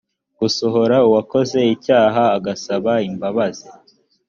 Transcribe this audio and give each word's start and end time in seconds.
gusohora 0.39 0.95
uwakoze 1.07 1.59
icyaha 1.75 2.23
agasaba 2.37 2.91
imbabazi 3.09 3.67